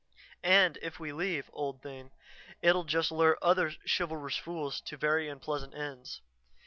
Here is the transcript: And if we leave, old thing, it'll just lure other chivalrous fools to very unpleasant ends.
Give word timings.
And 0.41 0.79
if 0.81 0.99
we 0.99 1.11
leave, 1.13 1.51
old 1.53 1.83
thing, 1.83 2.09
it'll 2.63 2.85
just 2.85 3.11
lure 3.11 3.37
other 3.39 3.71
chivalrous 3.85 4.35
fools 4.35 4.81
to 4.85 4.97
very 4.97 5.29
unpleasant 5.29 5.75
ends. 5.75 6.21